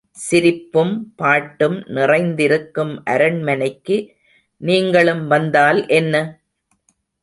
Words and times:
சிரிப்பும், 0.17 0.93
பாட்டும் 1.15 1.83
நிறைந்திருக்கும் 1.87 3.03
அரண்மனைக்கு 3.05 3.97
நீங்களும் 4.61 5.27
வந்தால் 5.27 5.87
என்ன? 5.87 6.15